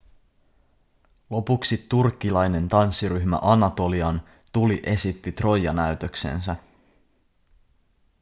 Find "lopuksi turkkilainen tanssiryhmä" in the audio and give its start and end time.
1.29-3.39